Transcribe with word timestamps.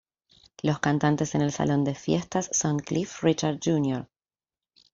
Los 0.63 0.79
cantantes 0.79 1.35
en 1.35 1.43
el 1.43 1.51
salón 1.51 1.83
de 1.83 1.93
fiestas 1.93 2.49
son 2.51 2.79
"Cliff 2.79 3.21
Richard 3.21 3.59
Jr. 3.63 4.09